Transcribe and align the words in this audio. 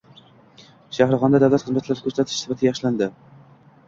Shahrixonda 0.97 1.41
davlat 1.43 1.63
xizmatlari 1.65 2.05
ko‘rsatish 2.05 2.39
sifati 2.39 2.69
yaxshilandi 2.69 3.11